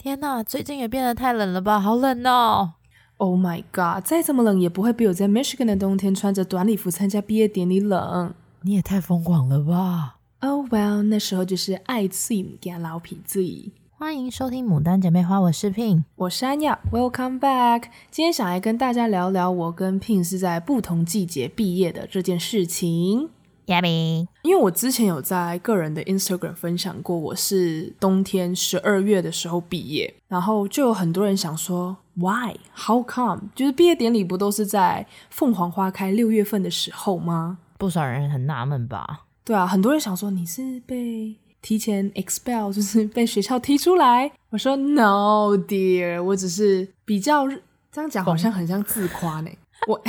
[0.00, 1.80] 天哪，最近也变得太冷了吧？
[1.80, 2.74] 好冷哦
[3.16, 8.32] ！Oh my god，再这么冷也不会比我在 Michigan 的冬天穿着短礼服参加毕业典礼冷。
[8.62, 13.72] 你也太疯狂了吧！Oh well，那时候就是爱醉不惊老皮醉。
[13.90, 17.86] 欢迎收听《牡丹姐妹花》，我是 Pin，我是安雅，Welcome back。
[18.12, 23.30] 今天想来跟大家聊聊我跟 Pin 是在不同季节毕业的这件事情。
[23.68, 33.50] Yummy，因为我之前有在个人的 Instagram 分享过，我是冬天十二月的时候毕业，然后就有很多人想说，Why？How come？
[33.54, 37.58] 就是毕业典礼不都是在凤凰花开六月份的时候吗？
[37.76, 39.26] 不少人很纳闷吧？
[39.44, 44.32] 对啊，很多人想说你是被提前 expel，就是被学校踢出来。
[44.48, 47.46] 我说 No dear，我只是比较
[47.92, 49.50] 这样讲好像很像自夸呢。
[49.86, 50.00] 我。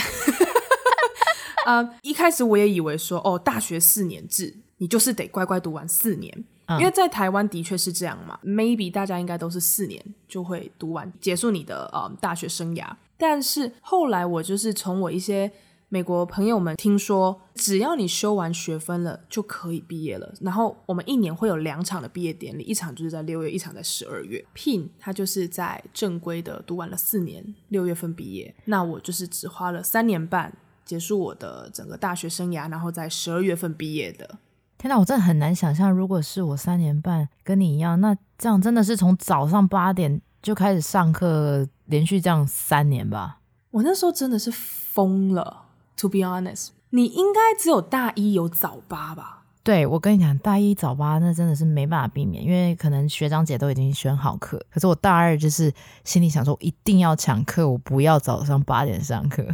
[1.69, 8.39] 呃，一开始我也以为说，哦，大学四年制，你就是得乖乖读完四年，嗯、因为在台湾的确是这样嘛。
[8.43, 12.89] Maybe 大家应该都是四年就会读完，结束你的呃大学生涯。
[13.19, 15.51] 但是后来我就是从我一些
[15.89, 20.33] 美国朋友们听说，只要你修完学分了就可以毕业了。
[20.41, 24.43] 然后我们一年会有两场的毕业典礼，一场就是在六月，一场在十二月。
[24.55, 28.55] Pin 他就是在正规的读完了四年，六月份毕业。
[28.65, 30.57] 那我就是只花了三年半。
[30.89, 34.39] 结束我的整个大学生涯，然后在十二月份毕业的。
[34.79, 43.37] 天哪，我真的很难想象，如果是我三年半跟你一样，那这样真的是从早上八点就开始上课，连续这样三年吧？
[43.69, 45.65] 我那时候真的是疯了。
[45.97, 49.43] To be honest，你应该只有大一有早八吧？
[49.61, 55.71] 对，我跟你讲，大一早八那真的是没办法避免，因为可能学长姐都已经选好课，可是我大二就是
[56.03, 59.45] 心里想说，我一定要抢课，我不要早上八点上课。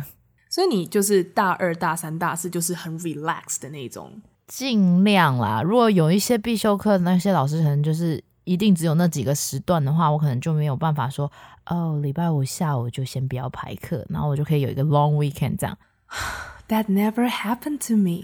[0.56, 5.62] 所以你就是大二、大三、大四，就是很 relax 的那种，尽量啦。
[5.62, 11.30] 如果有一些必修课，那些老师可能就是一定只有那几个时段的话，我可能就没有办法说
[11.66, 15.78] 哦，礼拜五下午就先不要排课，然后我就可以有一个 long weekend 这样。
[16.70, 18.24] That never happened to me。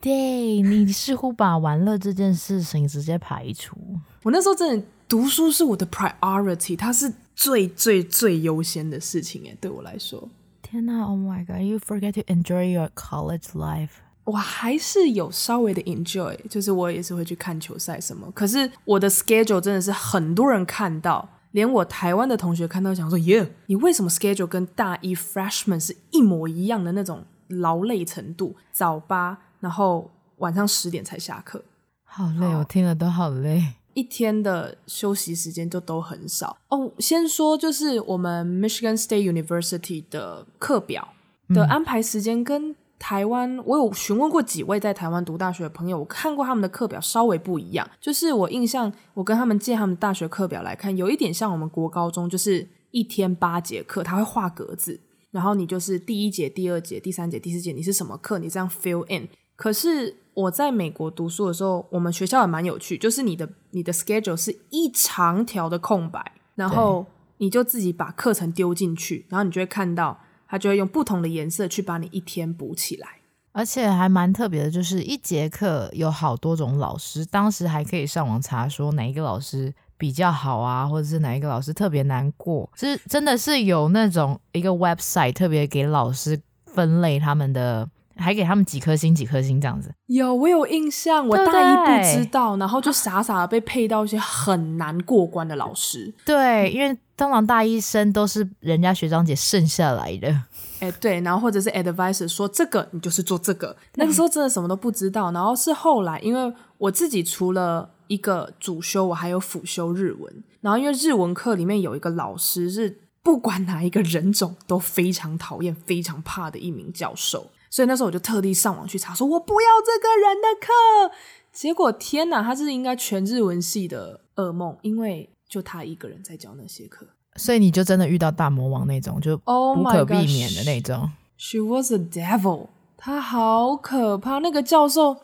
[0.00, 3.78] 对，你似乎把玩乐这件事情直接排除。
[4.24, 10.28] 我那时候真的读书是我的 priority，它是最最最优先的事情诶，对我来说。
[10.70, 13.88] 天呐，Oh my God！You forget to enjoy your college life。
[14.24, 18.30] 我还是有稍微的 enjoy，就是我也是会去看球赛什么。
[18.32, 28.54] 可是我的 schedule 真的是很多人看到，连我台湾的同学看到想说：“耶，你为什么 schedule 跟大一 freshman 是一模一样的那种劳累程度？
[28.70, 31.64] 早八，然后晚上十点才下课，
[32.04, 33.64] 好累，我听了都好累。”
[33.98, 36.92] 一天的休息时间就都很少哦。
[37.00, 41.08] 先说就是我们 Michigan State University 的课表
[41.48, 47.88] 的安排时间跟台湾，我有询问过几位在台湾读大学的朋友，我看过他们的课表稍微不一样。
[48.00, 55.00] 就是我印象，我跟他们借他们大学课表来看，有一点像我们国高中，就是一天八节课，他会画格子，
[55.32, 59.28] 然后你就是第一节、第二节、第三节、第四节，你是什么课，你这样 fill in。
[59.58, 67.04] 可是我在美国读书的时候，我们学校也蛮有趣，就是你的你的 schedule 是一长条的空白，然后
[67.38, 73.08] 你就自己把课程丢进去，然后你就会看到他就会用不同的颜色去把你一天补起来，
[73.50, 87.90] 而且还蛮特别的，就是一节课有好多种老师，当时还可以上网查说哪一个老师比较好啊，或者是哪一个老师特别难过，是真的是有那种一个 website 特别给老师分类他们的。
[88.18, 89.92] 还给他们几颗星，几颗星这样子。
[90.06, 96.12] 有，我有印象，我大一不知道，然后就傻傻的被配到一些很难过关的老师。
[96.24, 100.28] 对，因为通常大一生都是人家学长姐剩下来的。
[100.80, 105.32] 哎，对，然后或者是 advisor 说这个你就是做这个，那个时候真的什么都不知道。
[105.32, 110.44] 然后是后来，因为我自己除了一个主修，我还有辅修日文。
[110.60, 117.50] 然后因为日文课里面有一个老师是不管哪一个人种都非常讨厌、非常怕的一名教授。
[117.70, 121.14] 所以那时候我就特地上网去查，说我不要这个人的课。
[121.52, 127.06] 结果天哪，他是应该全日文系的噩梦，因为就他一个人在教那些课。
[127.36, 131.00] 所以你就真的遇到大魔王那种，就不可避免的那种。
[131.00, 134.38] Oh she was a devil，他好可怕。
[134.38, 135.16] 那个教授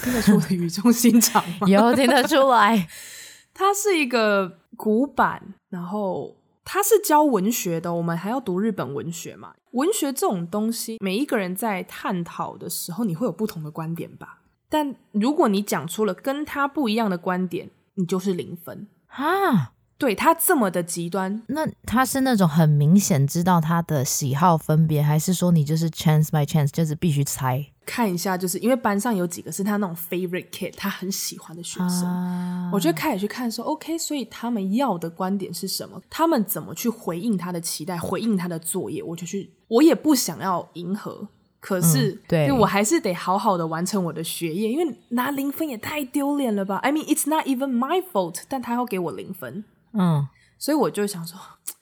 [0.00, 1.68] 听得出我的语重心长吗？
[1.68, 2.88] 有听得出来，
[3.54, 6.36] 他是一个古板，然后。
[6.68, 9.54] 他是教文学的，我们还要读日本文学嘛？
[9.76, 14.40] 文学这种东西，每一个人在探讨的时候，你会有不同的观点吧？
[14.70, 19.74] 但如果你讲出了跟他不一样的观点，你就是零分啊！
[19.98, 28.36] 对他这么的极端，那他是那种很明显知道他的喜好分别，还是说你就是 chance by chance，就是必须猜看一下？
[28.36, 36.02] 就是因为班上有几个是他那种 favorite kid，他很喜欢的学生，啊、我就开始去看说，OK，所以他们要的观点是什么？
[36.10, 39.02] 他们怎么去回应他的期待，回应他的作业？
[39.02, 41.28] 我就去，我也不想要迎合。
[41.58, 49.64] 可是，嗯、对，我还是得好好的完成我的学业，因为拿零分也太丢脸了吧？I mean, it's not even my fault，但他要给我零分，
[49.98, 50.26] 嗯，
[50.58, 51.38] 所以我就想说，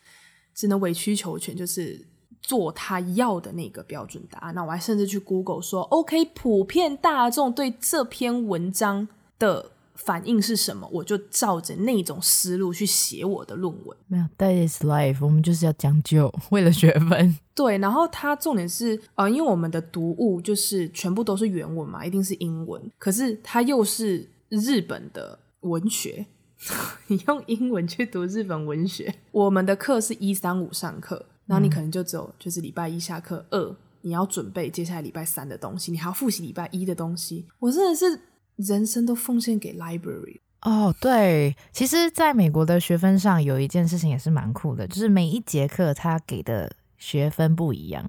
[0.55, 2.06] 只能委曲求全，就是
[2.40, 4.55] 做他要的那个标准答案。
[4.55, 9.08] 那我还甚至去 Google 说，OK，普遍大众对这篇文章
[9.38, 9.70] 的。
[9.96, 10.88] 反应是什么？
[10.93, 13.96] 我就照着那种思路去写我的论文。
[14.08, 15.25] 没有，That is life。
[15.25, 17.38] 我们就是要将就，为了学分。
[17.55, 22.82] 对，然后它重点是，呃，因为我们的读物就是全部都是原文嘛，一定是英文。
[22.99, 26.26] 可是它又是日本的文学，
[27.08, 29.14] 你用英文去读日本文学。
[29.32, 37.46] 我们的课是一三五上课，然后你可能就只有就是礼拜一下课，二你要准备接下来礼拜三的东西，你还要复习礼拜一的东西。
[37.58, 38.20] 我真的是。
[38.56, 48.08] 人生都奉献给 library 哦，对，其实在美国的学分上有一件事情也是蛮酷的，就是每一节课他给的学分不一样。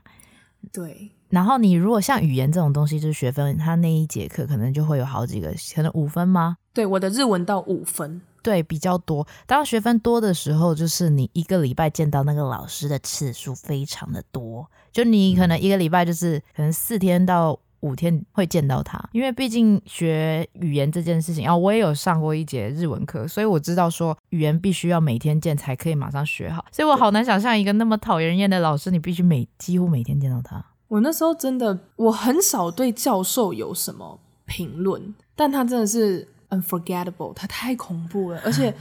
[0.71, 6.57] 对，然后你如果像语言这种东西，就是学分，他那一节课可能就会有好几个，可能五分吗？
[6.71, 9.27] 对，我的日文到五分，对，比较多。
[9.47, 17.59] 当学分多的时候，就是你一个礼拜见到那个老师的次数非常的多，就你可能一个礼拜就是可能四天到。
[17.81, 30.65] 五天会见到他，因为毕竟学语言这件事情啊，我也有上过一节日文课，所以我知道说语言必须要每天见才可以马上学好，所以我好难想象一个那么讨人厌的老师，你必须每几乎每天见到他。
[30.87, 36.27] 我那时候真的，我很少对教授有什么评论，但他真的是
[36.61, 38.73] unforgettable，他太恐怖了，而且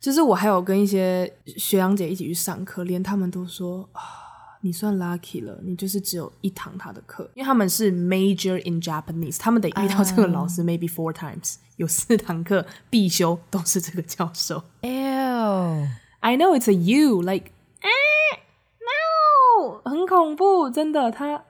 [0.00, 4.26] 就是我还有跟一些学长姐一起去上课，连他们都说啊。
[4.60, 14.64] 你算 lucky 了，你就是只有一堂他的课，因为他们是 major in Japanese，他们得遇到这个老师、uh, maybe four times，有四堂课必修都是这个教授。
[14.82, 17.52] Ew，I know it's a you，like，
[17.82, 17.88] 哎
[18.80, 21.12] ，no，很恐怖，真的。
[21.12, 21.44] 他，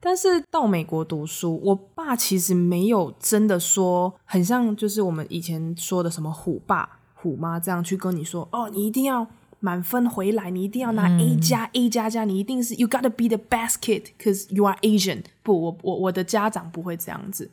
[0.00, 9.26] 但是到美国读书，我爸其实没有真的说很像，就是我们以前说的什么虎爸虎妈这样去跟你说，哦，你一定要。
[9.58, 15.24] 满分回来，你一定要拿 A 加、嗯、A 加加，你一定是 You gotta be the best kid, cause you are Asian。
[15.42, 17.50] 不，我我我的家长不会这样子，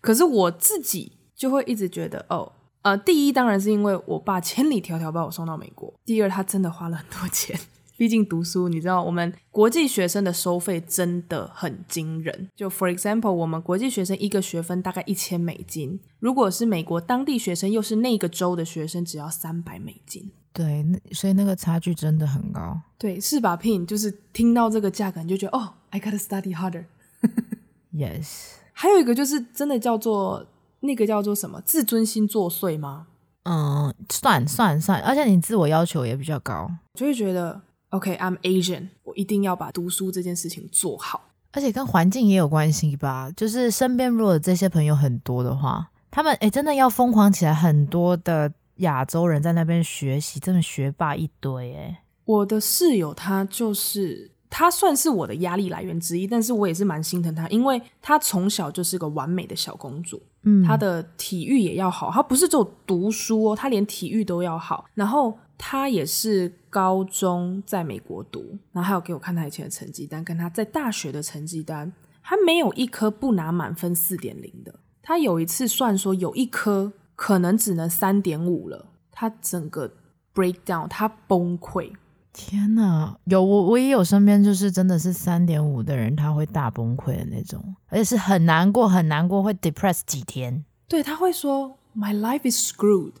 [0.00, 2.52] 可是我自己就会一直觉得，哦，
[2.82, 7.58] 呃，第一当然是因为我爸千里迢迢把我送到美国，第二他真的花了很多钱，
[7.96, 12.48] 毕竟读书，你知道我们国际学生的收费真的很惊人。
[12.56, 20.30] 就 For example，我们国际学生一个学分大概一千美金，如果是美国当地学生又是那个州的学生，只要三百美金。
[20.52, 22.80] 对，那所以那个差距真的很高。
[22.98, 23.84] 对，是吧，Pin？
[23.86, 26.84] 就是听到这个价格，你就觉得哦，I gotta study harder。
[27.92, 28.54] Yes。
[28.72, 30.46] 还有一个就是真的叫做
[30.80, 33.06] 那个叫做什么自尊心作祟吗？
[33.44, 37.60] 嗯，算算算，而且你自我要求也比较高，就会觉得
[37.94, 41.28] OK，I'm Asian，我一定要把读书这件事情做好。
[41.52, 48.52] 而且跟环境也有关系吧，就是身边如果这些朋友很多的话，他们诶真的要疯狂起来，很多的。
[48.78, 52.02] 亚洲人在那边学习，真的学霸一堆哎！
[52.24, 64.86] 我的室友他就是，他算是我的压力来源之一，但是我也是蛮心疼他，因为他从小就是个完美的小公主，嗯，他的体育也要好，他不是只有读书哦，他连体育都要好。
[64.94, 71.92] 然后他也是高中在美国读，然后还有给我看他以前的成绩单，跟他在大学的成绩单，
[72.22, 74.74] 他没有一科不拿满分四点零的。
[75.02, 76.92] 他有一次算说有一科。
[77.16, 79.88] 可能只能三点五了，他整个
[80.34, 81.92] breakdown，他崩溃。
[82.32, 90.64] 天哪，有我我也有身边就是真的是三点五的人，他会大崩溃的那种，而且是很难过很难过，会 depress 几天。
[90.88, 93.12] 对，他会说 My life is screwed，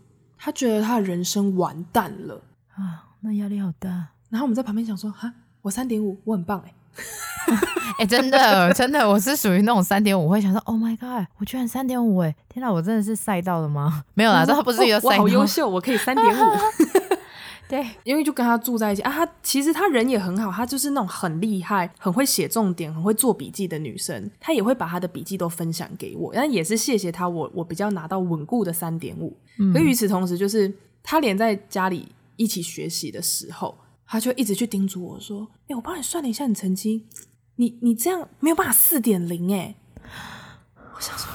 [0.44, 2.42] 他觉得他的人生完蛋了
[2.76, 3.88] 啊，那压力好大。
[4.28, 5.32] 然后我们在旁边想说，哈，
[5.62, 6.74] 我三点五，我很棒 哎。
[7.46, 12.36] 哎、欸，真的，真的，我是属于那种三点五会想说，Oh my god，我居然三点五哎！
[12.50, 14.04] 天哪，我真的是赛到了吗？
[14.12, 15.16] 没有啦，这不是一个赛。
[15.16, 16.40] 我好优秀，我可以三点五。
[17.66, 24.30] 对，因为就跟他住在一起啊，他其实他人也很好，他就是那种很厉害、很会写重点、很会做笔记的女生。
[24.38, 29.36] 她也会把她的笔记都分享给我，但也是谢谢她，我我比较拿到稳固的三点五。
[29.72, 37.06] 可与此同时，就是他连在家里一起学习的时候，他就一直去叮嘱我说：“哎、欸，我帮你算了一下你成绩。”
[37.56, 39.76] 你你这样没有办法四点零哎，
[40.94, 41.30] 我想说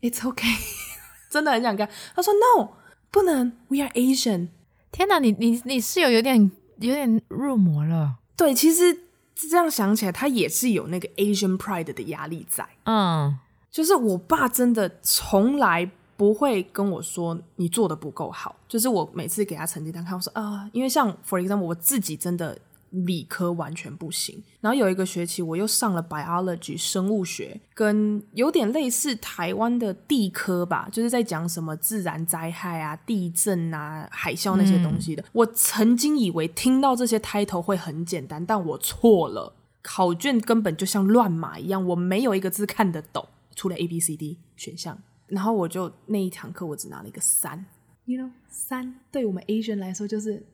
[0.00, 0.56] ，It's okay，
[1.28, 1.88] 真的很想干。
[2.14, 2.70] 他说 No，
[3.10, 4.48] 不能，We are Asian。
[4.94, 6.38] 天哪，你你你室友有点
[6.78, 8.14] 有点入魔了。
[8.36, 8.96] 对，其实
[9.34, 12.64] 这样想起来，他也是有那个 Asian Pride 的压力在。
[12.84, 13.36] 嗯，
[13.72, 18.54] 就是我爸真的从来不会跟我说你做的不够好。
[18.68, 22.56] 就是我每次给他成绩单看，我说啊，因为像 For example，我自己真的。
[23.04, 35.22] 理科完全不行，然后有一个学期我又上了 biology 生物学，跟有点类似台湾的地科吧，就是在讲什么自然灾害啊、地震啊、海啸那些东西的。
[35.22, 44.96] 嗯、我曾经以为听到这些 title 会很简单，但我错了，考卷根本就像乱码一样，我没有一个字看得懂，除了 A B C D 选项，
[45.26, 47.66] 然后我就那一堂课我只拿了一个三
[48.04, 50.46] ，you know，三对我们 Asian 来说就是。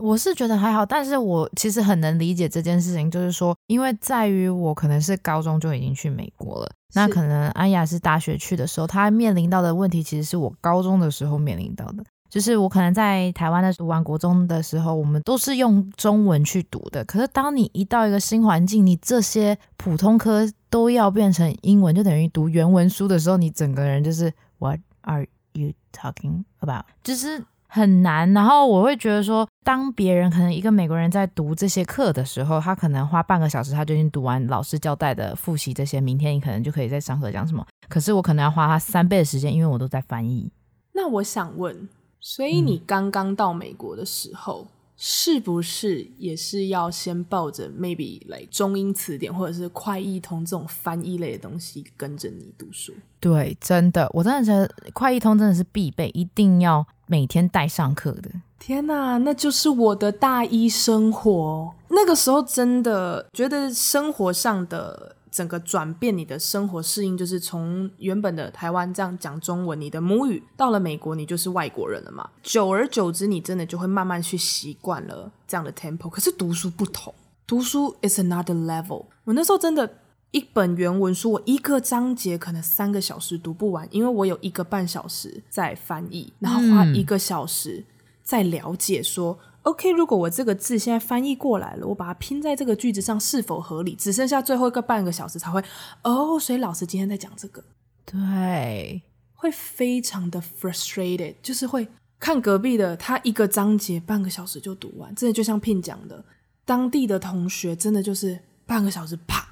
[0.00, 26.84] 我是觉得还好，但是我其实很能理解这件事情，就是说，因为在于我可能是高中就已经去美国了，那可能安雅是大学去的时候，她面临到的问题其实是我高中的时候面临到的，就是我可能在台湾的读完国中的时候，我们都是用中文去读的，可是当你一到一个新环境，你这些普通科都要变成英文，就等于读原文书的时候，你整个人就是 What are you talking about？
[27.02, 27.42] 就是。
[27.68, 37.66] 很难，然后我会觉得说，当别人可能一个美国人在读这些课的时候，他可能花半个小时，他就已经读完老师交代的复习这些，明天你可能就可以在上课讲什么。
[37.88, 40.50] 可是我可能要花他三倍的时间，因为我都在翻译。
[40.92, 41.88] 那我想问，
[42.20, 52.94] 所以你刚刚到美国的时候，嗯是不是也是要先抱着 maybe 来中英词典或者是快译通这种翻译类的东西跟着你读书？
[53.20, 58.30] 对，真的，我真的觉得快译通真的是必备，一定要每天带上课的。
[58.58, 61.74] 天哪，那就是我的大一生活。
[61.88, 65.14] 那个时候真的觉得生活上的。
[65.28, 72.26] 整个转变，你的生活适应就是从原本的台湾这样讲中文，你的母语到了美国，你就是外国人了嘛。
[72.42, 76.08] 久而久之，你真的就会慢慢去习惯了这样的 tempo。
[76.08, 77.12] 可是读书不同，
[77.46, 79.04] 读书 is another level。
[79.24, 79.98] 我那时候真的，
[80.36, 87.82] 一本原文书，我一个章节可能三个小时读不完，因为我有一个半小时在翻译，然后花一个小时
[88.22, 89.38] 在了解说。
[89.62, 93.94] OK，如果我这个字现在翻译过来了，我把它拼在这个句子上是否合理？
[93.94, 95.64] 只剩下最后一个半个小时才会
[96.02, 97.64] 哦，所以老师今天在讲这个，
[98.04, 99.00] 对，
[99.32, 101.88] 会非常的 frustrated，就是会
[102.20, 106.22] 看隔壁的他一个章节半个小时就读完，真的就像 Pin 讲的，
[106.66, 109.48] 当地的同学真的就是半个小时啪，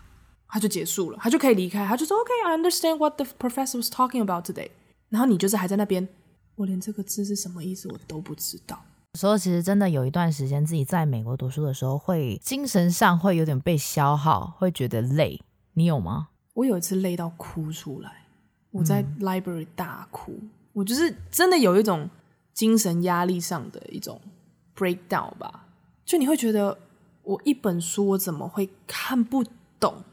[0.55, 4.71] 他就结束了，他就可以离开，他就说 OK，I understand what the professor was talking about today，
[5.09, 6.07] 然后你就是还在那边，
[6.55, 8.81] 我连这个字是什么意思我都不知道。
[9.15, 15.41] 有时候其实真的有一段时间，自己在美国读书的时候，会精神上会有点被消耗，会觉得累。
[15.73, 16.29] 你有吗？
[16.53, 18.27] 我有一次累到哭出来，
[18.71, 22.09] 我在 library 大哭，嗯、我就是真的有一种
[22.53, 24.21] 精神压力上的一种
[24.77, 25.67] breakdown 吧。
[26.05, 26.79] 就你会觉得，
[27.25, 29.45] 我一本书我怎么会看不
[29.81, 30.05] 懂？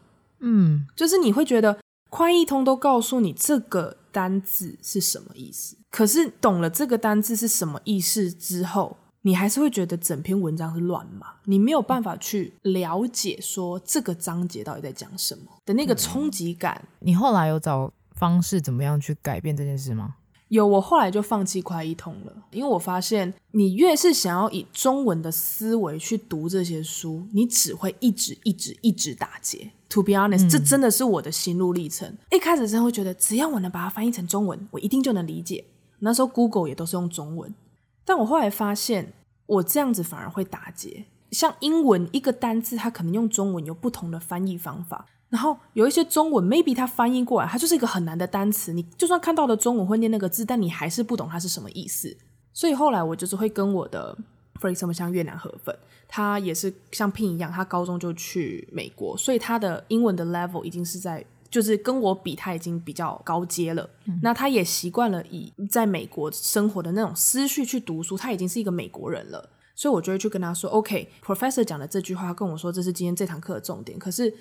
[0.42, 1.80] 嗯，就是你会觉得
[2.10, 5.78] 快译通都告诉你这个单字是什么意思。
[5.90, 16.84] 可是懂了这个单字是什么意思之后，你还是会觉得整篇文章是乱码，你没有办法去了解说这个章节到底在讲什么的那个冲击感。
[17.00, 20.16] 你后来有找方式怎么样去改变这件事吗？
[20.52, 29.72] 有，我后来就放弃快译通了，因为我发现你越是想要以中文的思维去读这些书，你只会一直一直一直打结。
[29.88, 32.18] To be honest，、嗯、这真的是我的心路历程。
[32.32, 35.64] 一开始真的会觉得，只要我能把它翻译成中文，我一定就能理解。
[36.00, 37.56] 那时候 Google 也都是用中文，
[38.04, 39.14] 但我后来发现，
[39.46, 41.06] 我这样子反而会打结。
[41.32, 52.16] 像英文一个单字，它可能用中文有不同的翻译方法，然后有一些中文 maybe 它翻译过来，它就是一个很难的单词，你就算看到了中文会念那个字，但你还是不懂它是什么意思。
[52.54, 54.16] 所以后来我就是会跟我的
[54.62, 55.76] for example 像越南河粉，
[56.08, 61.26] 他也是像 Pin 一样，他高中就去美国，所以他的英文的 level 已经是在。
[61.50, 63.90] 就是跟我比，他已经比较高阶了。
[64.06, 69.50] 嗯、那他也习惯了以在美国生活的那种思绪去读书，他已经是一个美国人了。
[69.76, 74.00] 所以我就会去跟他说：“OK，Professor、okay, 讲的这句话跟我说，这是今天这堂课的重点。
[74.00, 74.34] 可是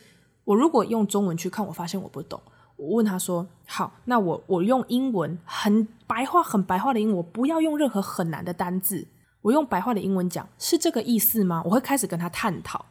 [0.45, 2.41] 我如果用中文去看，我发现我不懂。
[2.77, 9.07] 我问他说：好，那我我用英文很白话、很白话的英文，我不要用任何很难的单字，
[9.43, 11.63] 我用白话的英文讲，是这个意思吗？
[11.65, 12.87] 我会开始跟他探讨。”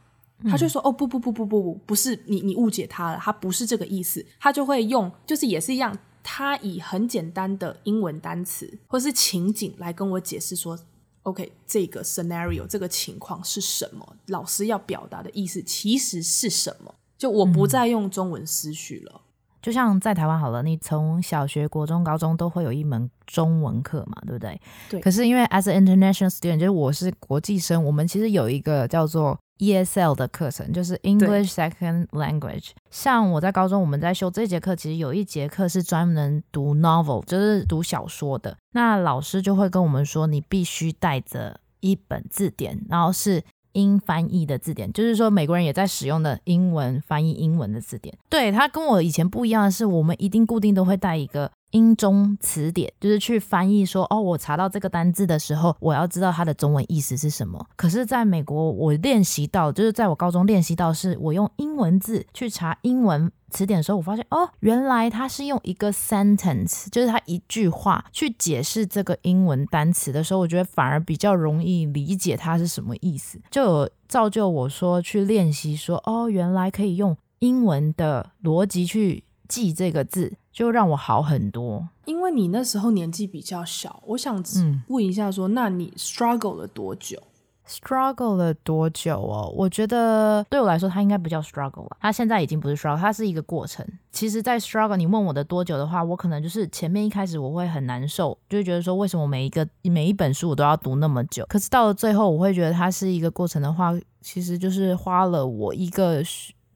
[0.50, 4.26] 他就说：“哦，不不不不不不，不是你你误解他了，他不是这个意思。
[4.40, 10.80] 他就会用，就是也是一样，他以很简单的英文单词或是情景来跟我解释说
[11.24, 14.16] ，OK，这个 scenario 这个情况是什么？
[14.28, 16.96] 老师要表达的意思其实是什么？
[17.20, 19.22] 就我不再用中文思绪了。
[19.62, 24.60] 就像在台湾好了，你从小学、国中、高中都会有一门中文课嘛，对不对？
[24.90, 25.02] 对。
[25.02, 32.70] 可是因为 as an international student，就是我是国际生，我们其实有一个叫做 ESL 的课程，就是 English Second Language。
[32.90, 38.56] 像我在高中，我们在修这节课，其实有一节课是专门读 novel，就是读小说的。
[38.72, 43.44] 那老师就会跟我们说，你必须带着一本字典，然后是。
[43.80, 48.18] 英翻译的字典，就是说美国人也在使用的英文翻译英文的字典。
[48.30, 57.66] 对，它跟我以前不一样的是，我们一定固定都会带一个英中词典，就是去翻译说，哦，我查到这个单字的时候，我要知道它的中文意思是什么。
[57.76, 63.32] 可是在美国，我练习到，就是在我高中练习到，是我用英文字去查英文。
[63.52, 81.88] 词典的时候，我发现哦，原来它是用一个 sentence，就是它一句话去解释这个英文单词的时候，我觉得反而比较容易理解它是什么意思，就有造就我说去练习说哦，原来可以用英文的逻辑去记这个字，就让我好很多。
[82.04, 84.44] 因为你那时候年纪比较小，我想
[84.88, 87.18] 问一下说，嗯，那你 struggle 了多久
[87.66, 89.50] ？struggle 了多久哦？
[89.56, 91.96] 我觉得对我来说，它应该不叫 struggle 了。
[92.02, 93.88] 它现在已经不是 struggle，它是一个过程。
[94.12, 101.46] 其实，在 struggle，你问我的多久的话，我可能就是前面一开始我会很难受，就会觉得说，为什么每一个每一本书我都要读那么久？
[101.48, 106.22] 可是到了最后，我会觉得它是一个过程的话，其实就是花了我一个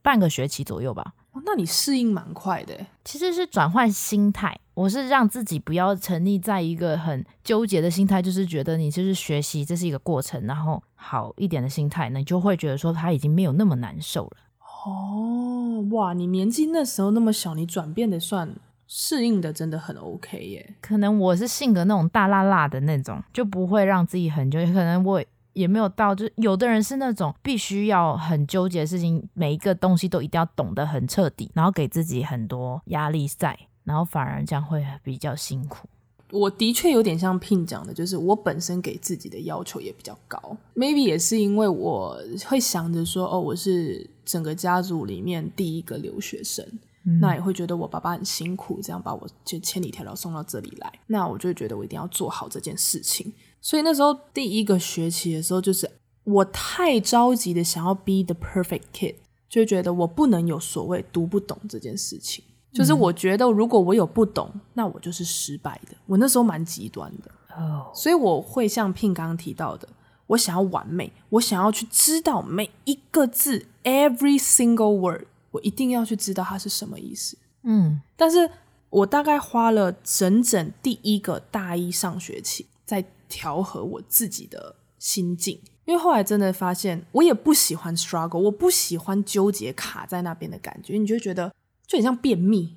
[0.02, 1.14] 半个学期左右吧。
[1.34, 2.74] 哦，那你适应蛮快的。
[3.04, 14.38] 其实是转换心态，我是让自己不要沉溺在一个很纠结的心态，就是觉得你就是学习这是一个过程，然后好一点的心态，你就会觉得说他已经没有那么难受了。
[14.86, 18.54] 哦，哇，你年纪那时候那么小，你转变的算
[18.88, 20.76] 适应的真的很 OK 耶。
[20.82, 24.72] 可能我是性格那种大辣辣的那种，就不会让自己很纠结。
[24.72, 25.24] 可能我。
[25.54, 35.88] 也没有到，就有的人是那种必须要很纠结的事情，每一个东西都一定要懂得很彻底，然后给自己很多压力在，然后反而这样会比较辛苦。
[36.32, 46.66] 我的确有点像 Pin 讲的，就是我本身给自己的要求也比较高，maybe 也是因为我会想着说，哦，我是整个家族里面第一个留学生，
[47.06, 53.32] 嗯、那也会觉得我爸爸很辛苦，这样把我就千里迢迢送到这里来，那我就觉得我一定要做好这件事情。
[53.64, 55.90] 所以那时候第一个学期的时候，就是
[56.26, 59.16] 我太着急的想要 be the perfect kid，
[59.48, 62.44] 就觉得我不能有所谓读不懂这件事情。
[62.74, 65.96] 就是我觉得如果我有不懂，那我就是失败的。
[66.08, 67.96] 我那时候蛮极端的，oh.
[67.96, 69.88] 所以我会像刚刚提到的，
[70.28, 77.38] 我想要完美，我想要去知道每一个字，every single word，我一定要去知道它是什么意思。
[77.62, 78.50] 嗯，但是
[78.90, 83.06] 我大概花了整整第一个大一上学期在。
[83.34, 91.52] 调和我自己的心境，因为后来真的发现，我也不喜欢 struggle，我不喜欢纠结卡在那边的感觉，你就觉得
[91.88, 92.76] 就很像便秘，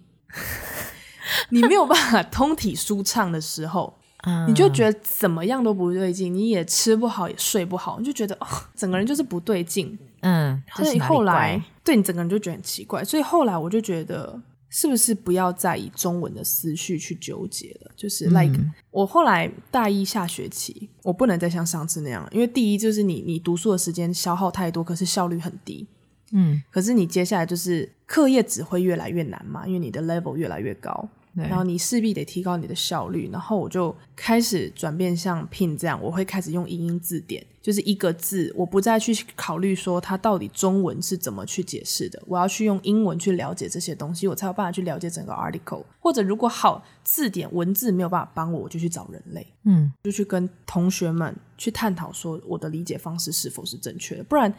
[1.51, 3.99] 你没有办法通体舒畅的时候，
[4.49, 14.41] 你就觉得怎么样都不对劲，你也吃不好，也睡不好，你就觉得哦，整个人就是不对劲，嗯，所以后来对你整个人就觉得很奇怪，所以后来我就觉得。
[14.77, 17.91] 是不是不要再以中文的思绪去纠结了？
[17.97, 25.87] 就是 like、嗯、我后来大一下学期，我不能再像上次那样，因为第一就是你你读书的时间消耗太多，可是效率很低。
[26.33, 31.09] 嗯，可是你接下来就是课业只会越来越难嘛，因为你的 level 越来越高。
[31.37, 45.85] 然后你势必得提高你的效率，然后我就开始转变像 Pin 这样，我会开始用英英字典，就是一个字，我不再去考虑说它到底中文是怎么去解释的，我要去用英文去了解这些东西，我才有办法去了解整个 article。
[46.01, 54.53] 或者如果好字典文字没有办法帮我，我就去找人类，嗯，就去跟同学们去探讨说我的理解方式是否是正确的，不然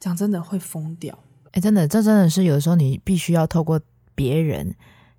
[0.00, 1.16] 讲真的会疯掉。
[1.52, 3.80] 哎，真的，这真的是有的时候你必须要透过
[4.14, 4.74] 别人。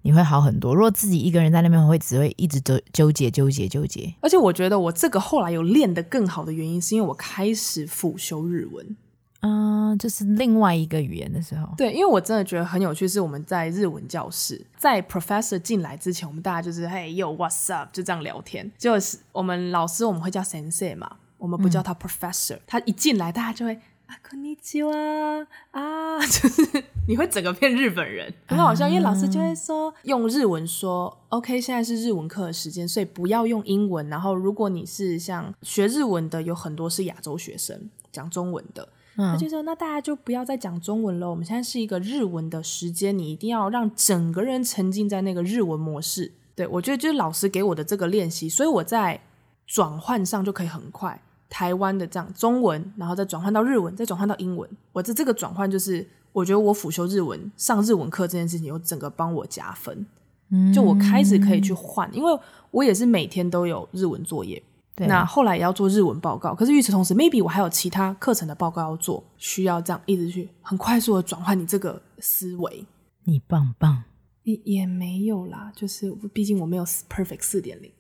[0.08, 0.74] 你会好很多。
[0.74, 4.14] 如果自己一个人在那边，会只会一直纠纠结、纠结、纠结。
[4.22, 8.96] 而且我觉得我这个后来有练得更好的原因，是因为我开始辅修日文。
[9.42, 11.68] 嗯、呃，就是另外一个语言的时候。
[11.76, 18.72] 对，因为我真的觉得很有趣，是我们在日文教室，在 professor 进来之前，我们大家就是嘿，yo what's up，就这样聊天。
[18.78, 22.62] 就是我们老师我们会叫 sensei 嘛，我们不叫他 professor、嗯。
[22.66, 23.78] 他一进来，大家就会。
[24.07, 34.09] 啊，こんにちは啊，就是你会整个变日本人，很好笑，因为老师就会说用日文说，OK，现在是日文课的时间，所以不要用英文。
[34.09, 46.33] 然后如果你是像学日文的，有很多是亚洲学生讲中文的，他就说那大家就不要再讲中文了，我们现在是一个日文的时间，你一定要让整个人沉浸在那个日文模式。
[46.55, 49.19] 对，我觉得就是老师给我的这个练习，所以我在
[49.67, 51.23] 转换上就可以很快。
[51.50, 54.70] 台湾的这样中文，然后再转换到日文，再转换到英文。
[54.92, 60.06] 我的这个转换就是，我觉得我辅修日文、上日文课这件事情，有整个帮我加分。
[60.50, 62.40] 嗯，就我开始可以去换，因为
[62.72, 64.62] 我也是每天都有日文作业。
[64.96, 72.84] 对，那后来也要做日文报告，可是与此同时，maybe 我还有其他课程的报告要做，需要这样一直去很快速的转换你这个思维。
[73.26, 74.04] 你棒棒，
[74.44, 77.92] 也也没有啦，就是毕竟我没有 perfect 四点零。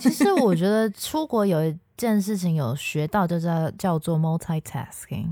[0.00, 5.26] 其实我觉得出国有一件事情有学到，就叫叫做 multitasking。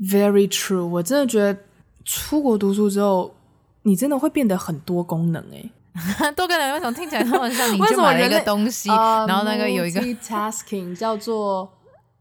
[0.00, 1.58] Very true，我真的觉得
[2.04, 3.34] 出国读书之后，
[3.82, 5.70] 你真的会变得很多功能诶。
[6.36, 11.72] 多功能为什么听起来那么像你 就买了一个东西，然后那个有一个 multitasking 叫做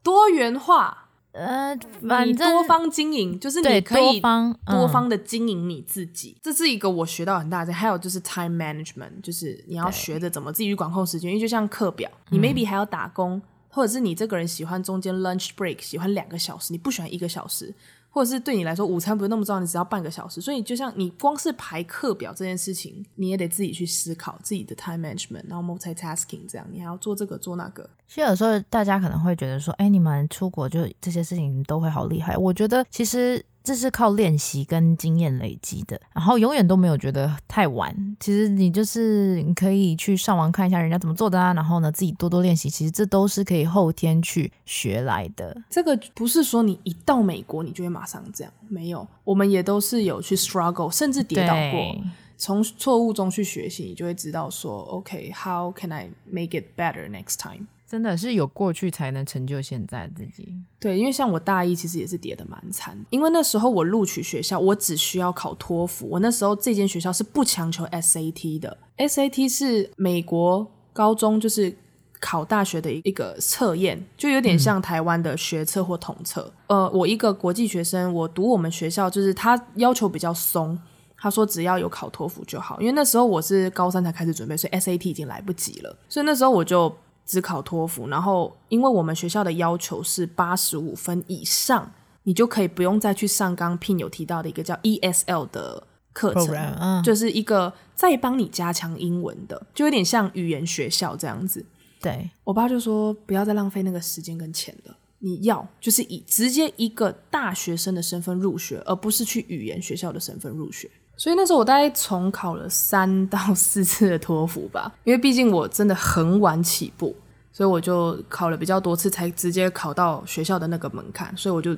[0.02, 1.02] 多元化。
[1.34, 1.78] 呃，
[2.08, 7.74] 反正多方经营就是你可以多方多方的经营你自己，嗯，这是一个我学到很大的。
[7.74, 13.42] 还有就是 time management，就是你要学着怎么自己去管控时间，因为就像课表，你 maybe 还要打工，嗯，
[13.76, 17.74] 或者是你这个人喜欢中间 lunch break，喜欢两个小时，你不喜欢一个小时。
[18.10, 20.40] 或者是对你来说，午餐不是那么重要，你只要半个小时。
[20.40, 27.90] 所以，就像你光是排课表这件事情，你也得自己去思考自己的 time management，然后 multitasking 这样，你还要做这个做那个。
[28.08, 32.38] 其实有时候大家可能会觉得说，哎，你们出国就这些事情都会好厉害。
[32.38, 33.44] 我觉得其实。
[33.66, 38.16] 这是靠练习跟经验累积的，然后永远都没有觉得太晚。
[38.20, 42.70] 其实你就是你可以去上网看一下人家怎么做的啊，然后呢自己多多练习。
[42.70, 45.60] 其实这都是可以后天去学来的。
[45.70, 52.04] 这个不是说你一到美国你就会马上这样，没有，我们也都是有去 struggle，甚至跌倒过，
[52.38, 57.68] 从错误中去学习，你就会知道说，OK，how can I make it better next time？
[57.96, 60.54] 真的是有过去才能成就现在自己。
[60.82, 66.06] 对，因为像我大一其实也是跌的蛮惨，因为那时候我录取学校，我只需要考托福。
[66.10, 71.74] 我那时候这间学校是不强求 SAT 的，SAT 是美国高中就是
[72.20, 76.52] 考大学的一个测验，就有点像台湾的学测或统测。
[76.68, 76.80] 嗯。
[76.80, 80.78] 呃，我一个国际学生，我读我们学校就是他要求比较松，
[81.18, 82.82] 他说只要有考托福就好。
[82.82, 86.94] 因为那时候我是高三才开始准备，所以 SAT 已经来不及了，所以那时候我就。
[87.26, 91.92] 只考托福，然后因为我们学校的要求是八十五分以上，
[92.24, 97.04] 你就可以不用再去上刚 Pin 有提到的一个叫 ESL 的课程 uh.
[97.04, 101.66] 就是一个再帮你加强英文的，就有点像语言学校这样子。
[102.00, 110.90] 对，我爸就说不要再浪费那个时间跟钱了，你要就是以直接一个大学生的身份入学，而不是去语言学校的身份入学。
[111.18, 117.16] 所以那时候我大概重考了三到四次的托福吧，因为毕竟我真的很晚起步，
[117.54, 121.36] 所以我就考了比较多次才直接考到学校的那个门槛。
[121.38, 121.76] 所以我就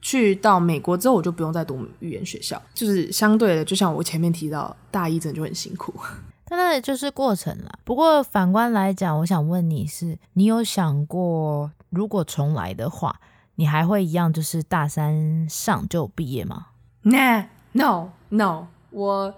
[0.00, 5.92] 去到美国之后，我就不用再读语言学校，就是相对的，就像我前面提到，大一真的就很辛苦。
[6.48, 7.78] 但那就是过程啦。
[7.82, 13.18] 不过反观来讲，我想问你是，你有想过如果重来的话，
[13.56, 16.66] 你还会一样就是大三上就毕业吗
[17.02, 18.10] ？Nah，no，no。
[18.28, 18.66] No.
[18.90, 19.34] 我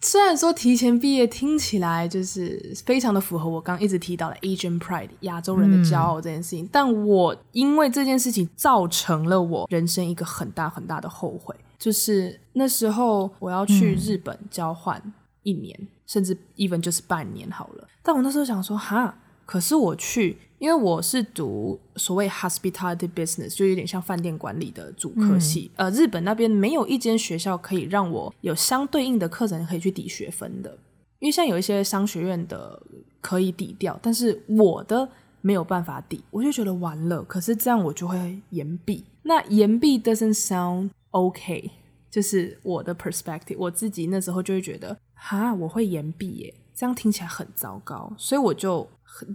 [0.00, 15.00] 虽然说提前毕业听起来就是非常的符合我刚刚一直提到的 Asian Pride 亚洲人的骄傲这件事情，嗯，但我因为这件事情造成了我人生一个很大很大的后悔，就是那时候我要去日本交换
[15.42, 19.16] 一年，嗯，甚至 even 就是半年好了，但我那时候想说哈。
[19.46, 25.70] 可是我去，因为我是读所谓 hospitality business，就有点像饭店管理的主科系。
[25.76, 30.76] 嗯、呃，日本那边没有一间学校可以让我有相对应的课程可以去抵学分的，
[31.20, 32.82] 因为像有一些商学院的
[33.20, 35.08] 可以抵掉，但是我的
[35.40, 37.22] 没有办法抵，我就觉得完了。
[37.22, 41.70] 可是这样我就会延毕，那延毕 doesn't sound okay，
[42.10, 48.88] 就是我的 perspective，我自己那时候就会觉得，哈，我会延毕耶，这样听起来很糟糕，所以我就。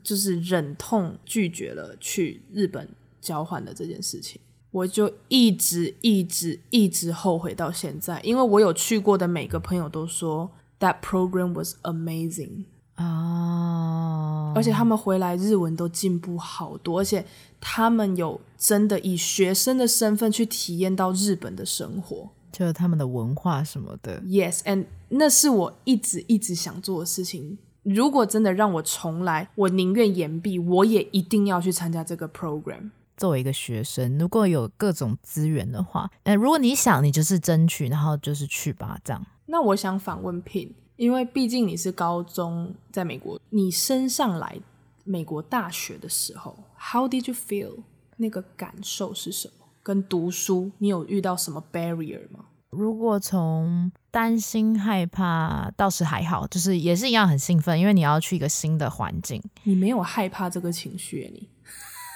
[0.04, 2.88] 就是忍痛拒绝了去日本
[3.20, 17.26] 交换的这件事情，我就一直一直一直后悔到现在，因为我有去过的每个朋友都说 that program was amazing 啊，而且他们回来日文都进步好多，而且
[17.60, 24.22] 他们有真的以学生的身份去体验到日本的生活，就是他们的文化什么的。
[24.22, 27.58] Yes，and 那是我一直一直想做的事情。
[27.84, 32.92] 如果真的让我重来，我宁愿延毕，我也一定要去参加这个 program。
[33.18, 39.26] 作为一个学生，如果有各种资源的话，呃，如果你想，你就是争取，然后就是去吧，这样。
[39.46, 44.60] 那我想反问 Pin，因为毕竟你是高中在美国，你升上来
[45.04, 47.84] 美国大学的时候，How did you feel？
[48.18, 49.61] 那个感受是什么？
[49.84, 52.46] 跟读书，你有遇到什么 barrier 吗？
[52.70, 59.44] 如果从担心害怕倒是还好，就是也是一样很兴奋，因为你要去一个新的环境。
[59.64, 61.50] 你没有害怕这个情绪，你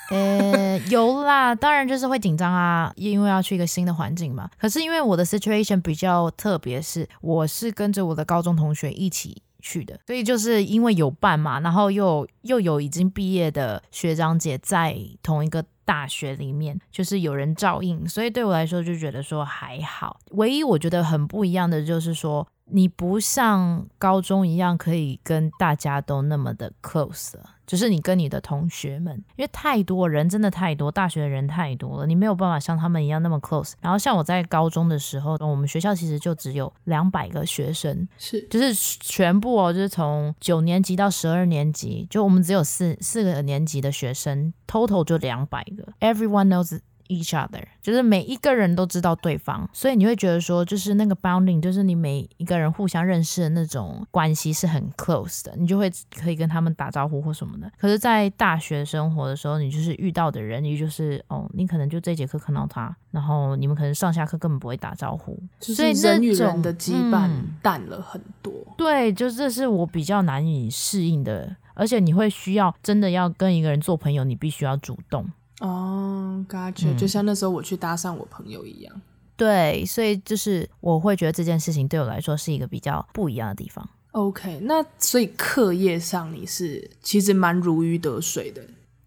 [0.16, 4.50] 呃，有啦，当然就是会紧张啊，因为要去一个新的环境嘛。
[4.58, 20.20] 可是因为我的 situation 比较特别，是我是跟着我的高中同学一起去的，所以就是因为有伴嘛，然后又又有已经毕业的学长姐在同一个大学里面，就是有人照应，所以对我来说就觉得说还好。
[20.34, 22.48] 唯一我觉得很不一样的就是说。
[22.68, 33.74] 你不像高中一样可以跟大家都那么的 close，就是你跟你的同学们，因为太多人，真的太多，大学的人太多了，你没有办法像他们一样那么 close。
[33.82, 46.80] 然后像我在高中的时候，我们学校其实就只有两百个学生，是，就是全部哦，就是从九年级到十二年级，就我们只有四四个年级的学生，total 就两百个，everyone knows。
[47.08, 57.72] Each other，就是每一个人都知道对方，所以你会觉得说，就是那个 bounding，就是你每一个人互相认识的那种关系是很 close 的，你就会可以跟他们打招呼或什么的。
[57.78, 67.30] 可是，在大学生活的时候，你就是遇到的人，你就是哦，你可能就这节课看到他，然后你们可能上下课根本不会打招呼，所以人与人的羁绊
[67.62, 68.52] 淡了很多。
[68.52, 75.30] 嗯，对，就这是我比较难以适应的，而且你会需要真的要跟一个人做朋友，你必须要主动。
[75.60, 79.02] 哦，Gotcha，就像那时候我去搭讪我朋友一样。
[79.38, 83.88] 对，所以就是我会觉得这件事情对我来说是一个比较不一样的地方。
[84.12, 88.62] OK，那所以课业上你是其实蛮如鱼得水的。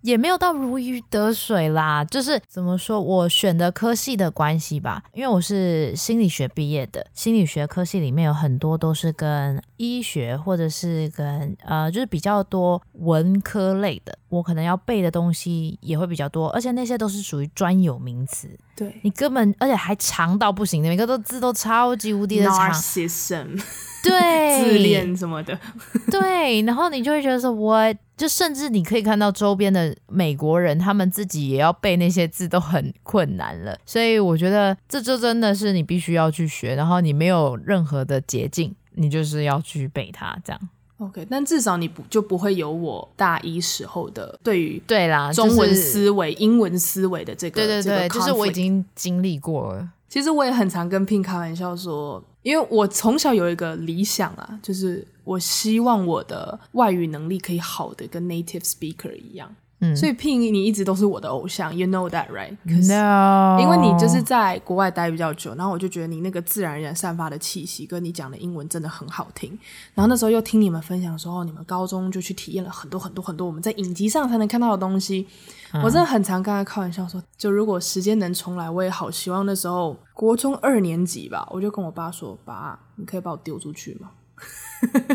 [0.09, 18.99] 也没有到如鱼得水啦，就是怎么说，我选的科系的关系吧，因为我是心理学毕业的，心理学科系里面有很多都是跟医学或者是跟呃，就是比较多文科类的，我可能要背的东西也会比较多，而且那些都是属于专有名词，对。
[19.03, 22.73] 你根本而且还长到不行的，每个都字都超级无敌的长。
[22.73, 23.63] Narcissism
[24.09, 25.59] 对，自恋什么的，
[26.11, 40.61] 对，然后你就会觉得说，我就甚至你可以看到周边的美国人，他们自己也要背那些字都很困难了，所以我觉得这就真的是你必须要去学，然后你没有任何的捷径，你就是要去背它这样。
[40.99, 49.89] OK，但至少你不就不会有我大一时候的对于对啦中文思维、就是、英文思维的这个对对对，就是我已经经历过了。
[50.09, 52.23] 其实我也很常跟 Pink 开玩笑说。
[52.43, 59.55] 因为我从小有一个理想啊，就是我希望我的外语能力可以好的跟 native speaker 一样。
[59.81, 62.57] 嗯，所以 Pin 你一直都是我的偶像，You know that, right?
[62.65, 69.57] No，因为你就是在国外待比较久，然后我就觉得你那个自然而然散发的气息，跟你讲的英文真的很好听。
[69.95, 75.29] 然后那时候又听你们分享说，你们高中就去体验了很多很多很多我们在影集上才能看到的东西。
[75.73, 84.11] 嗯、我真的很常跟他开玩笑说，就如果时间能重来，我也好希望那时候国中二年级吧，我就跟我爸说，爸，你可以把我丢出去吗？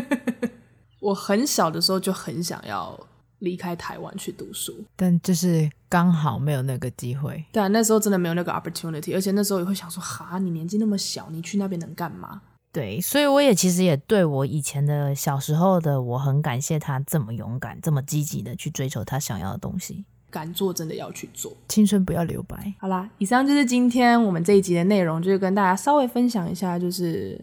[1.00, 2.98] 我很小的时候就很想要。
[3.44, 7.44] 离开台湾去读书，但就是刚好没有那个机会。
[7.52, 12.42] 对啊，那时候真的没有那个 opportunity，而且那时候也会想说，哈，你年纪那么小，你去那边能干嘛？
[12.72, 20.04] 对，所以我也其实也对我以前的小时候的我很感谢他这么勇敢、这么积极的去追求他想要的东西。
[20.28, 22.74] 敢做真的要去做，青春不要留白。
[22.80, 27.40] 好啦，以上就是今天我们这一集的内容，就是跟大家稍微分享一下，就是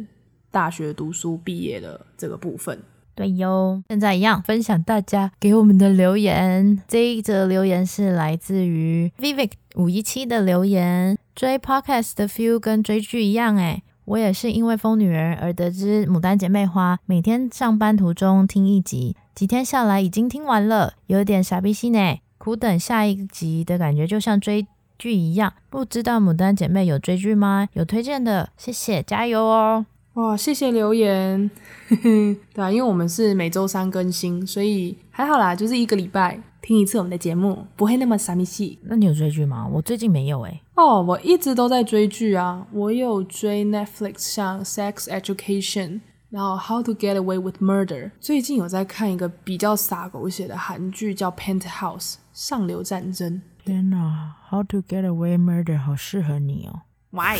[0.51, 2.77] 大学读书毕业的这个部分。
[3.21, 6.81] 对哟，现在一样分享大家给我们的留言。
[6.87, 11.15] 这一则留言是来自于 Vivek 五一七的留言。
[11.35, 22.17] 追 Podcast 的 feel 跟追剧一样诶，我也是因为疯女人而得知《牡丹姐妹花》，每天上班途中听一集，几天下来已经听完了，有点傻逼心呢。
[22.39, 24.65] 苦等下一集的感觉就像追
[24.97, 25.53] 剧一样。
[25.69, 27.67] 不知道牡丹姐妹有追剧吗？
[27.73, 29.85] 有推荐的，谢谢，加油哦！
[30.15, 31.49] 哇，谢谢留言，
[31.87, 38.77] 对啊，因为我们是每周三更新，所以还好啦，就是一个礼拜听一次我们的节目，不会那么傻咪戏。
[38.83, 39.65] 那你有追剧吗？
[39.71, 40.61] 我最近没有诶、欸。
[40.75, 53.41] 哦，我一直都在追剧啊，我有追 Netflix 像 Sex Education，然后 How to Get Away with Murder，最近有在看一个比较洒狗血的韩剧叫 Penthouse 上流战争。
[53.63, 56.81] 天哪，How to Get Away Murder 好适合你哦。
[57.11, 57.39] Why？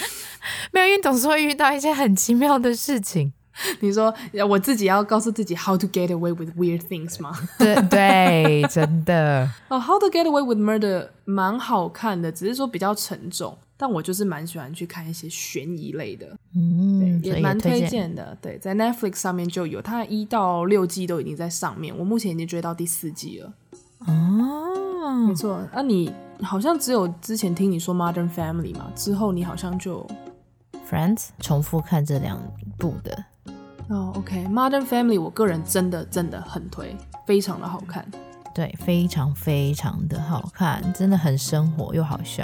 [0.72, 3.32] 没有，因为总是会遇到一些很奇妙的事情。
[3.80, 4.14] 你说
[4.48, 7.36] 我自己要告诉自己 how to get away with weird things 吗？
[7.58, 9.50] 对对，真的。
[9.68, 13.58] 哦、oh,，How to get away with murder 蛮好看的，只是说比较沉重。
[13.80, 18.36] 但我就是蛮喜欢去看一些悬疑类的，嗯，也蛮推荐的。
[18.42, 21.96] 对，在 Netflix 上面就有，它一到六季都已经在上面。
[21.96, 23.52] 我目前已经追到第四季了。
[24.06, 25.64] 哦，没错。
[25.72, 30.06] 那、啊、你好像只有之前听你说 Modern Family 嘛，之后你好像就。
[30.90, 32.40] Friends 重复看这两
[32.78, 33.24] 部的
[33.88, 36.96] 哦、oh,，OK，Modern Family 我个人真的真的很推，
[37.26, 38.06] 非常的好看。
[38.54, 42.42] 对，非常非常的好看，真的很生活又好笑。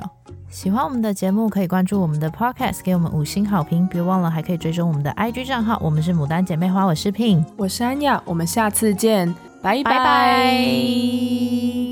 [0.50, 3.86] 喜欢我们的节目，可以关注我们的 Podcast，给我们五星好评。
[3.88, 5.78] 别忘了还可以追踪我们的 IG 账号。
[5.82, 9.84] 我们是牡丹姐妹花，我是 Pin，我是安雅，我们下次见，拜拜。
[9.84, 11.83] 拜拜。